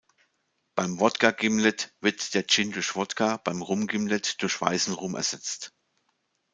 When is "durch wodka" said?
2.71-3.37